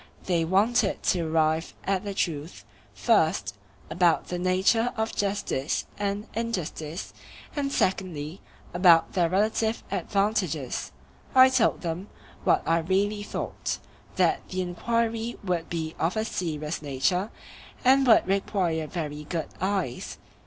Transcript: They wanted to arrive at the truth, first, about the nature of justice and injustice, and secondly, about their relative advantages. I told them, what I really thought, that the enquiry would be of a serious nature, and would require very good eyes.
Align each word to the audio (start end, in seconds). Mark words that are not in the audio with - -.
They 0.25 0.43
wanted 0.45 1.03
to 1.03 1.21
arrive 1.21 1.75
at 1.83 2.03
the 2.03 2.15
truth, 2.15 2.65
first, 2.91 3.53
about 3.87 4.29
the 4.29 4.39
nature 4.39 4.91
of 4.97 5.15
justice 5.15 5.85
and 5.99 6.27
injustice, 6.33 7.13
and 7.55 7.71
secondly, 7.71 8.41
about 8.73 9.13
their 9.13 9.29
relative 9.29 9.83
advantages. 9.91 10.91
I 11.35 11.49
told 11.49 11.81
them, 11.81 12.07
what 12.43 12.63
I 12.67 12.79
really 12.79 13.21
thought, 13.21 13.77
that 14.15 14.41
the 14.49 14.61
enquiry 14.61 15.37
would 15.43 15.69
be 15.69 15.93
of 15.99 16.17
a 16.17 16.25
serious 16.25 16.81
nature, 16.81 17.29
and 17.85 18.07
would 18.07 18.25
require 18.25 18.87
very 18.87 19.25
good 19.25 19.49
eyes. 19.61 20.17